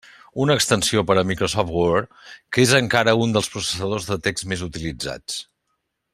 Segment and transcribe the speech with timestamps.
[0.43, 2.09] Una extensió per a Microsoft Word,
[2.57, 5.39] que és encara un dels processadors de text més utilitzats.